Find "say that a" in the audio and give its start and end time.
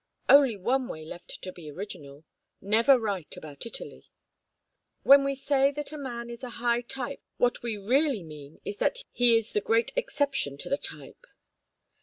5.35-5.97